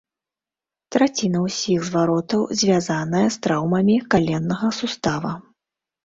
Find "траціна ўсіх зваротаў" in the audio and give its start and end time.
0.93-2.41